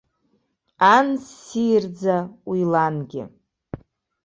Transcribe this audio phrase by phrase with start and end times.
[0.95, 2.17] Ан ссирӡа,
[2.49, 3.23] уи лангьы.